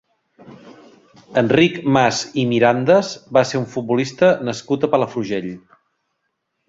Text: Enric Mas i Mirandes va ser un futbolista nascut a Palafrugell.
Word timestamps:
Enric 1.41 1.75
Mas 1.97 2.21
i 2.43 2.45
Mirandes 2.53 3.11
va 3.39 3.43
ser 3.51 3.61
un 3.63 3.69
futbolista 3.75 4.33
nascut 4.49 4.89
a 4.89 4.93
Palafrugell. 4.97 5.51